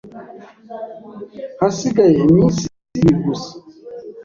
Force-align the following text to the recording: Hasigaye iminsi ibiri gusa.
Hasigaye 1.59 2.15
iminsi 2.25 2.63
ibiri 2.95 3.13
gusa. 3.25 3.51